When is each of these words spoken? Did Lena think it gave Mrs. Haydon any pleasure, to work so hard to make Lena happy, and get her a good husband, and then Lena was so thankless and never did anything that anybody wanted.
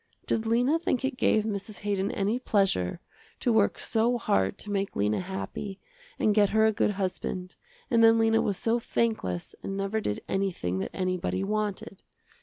Did 0.25 0.47
Lena 0.47 0.79
think 0.79 1.05
it 1.05 1.15
gave 1.15 1.43
Mrs. 1.43 1.81
Haydon 1.81 2.09
any 2.13 2.39
pleasure, 2.39 2.99
to 3.39 3.53
work 3.53 3.77
so 3.77 4.17
hard 4.17 4.57
to 4.57 4.71
make 4.71 4.95
Lena 4.95 5.19
happy, 5.19 5.79
and 6.17 6.33
get 6.33 6.49
her 6.49 6.65
a 6.65 6.73
good 6.73 6.93
husband, 6.93 7.55
and 7.91 8.03
then 8.03 8.17
Lena 8.17 8.41
was 8.41 8.57
so 8.57 8.79
thankless 8.79 9.53
and 9.61 9.77
never 9.77 10.01
did 10.01 10.23
anything 10.27 10.79
that 10.79 10.89
anybody 10.91 11.43
wanted. 11.43 12.01